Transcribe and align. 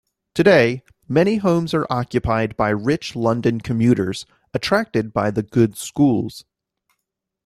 Today, 0.33 0.81
many 1.07 1.35
homes 1.35 1.75
are 1.75 1.85
occupied 1.91 2.57
by 2.57 2.69
rich 2.69 3.15
London 3.15 3.61
commuters, 3.61 4.25
attracted 4.51 5.13
by 5.13 5.29
the 5.29 5.43
good 5.43 5.77
schools. 5.77 6.43